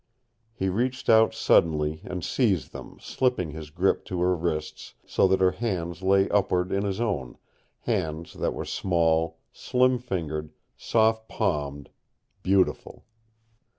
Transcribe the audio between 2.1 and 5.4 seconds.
seized them, slipping his grip to her wrists, so